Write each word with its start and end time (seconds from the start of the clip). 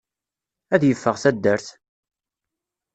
Ad 0.73 0.81
yeffeɣ 0.85 1.15
taddart! 1.23 1.67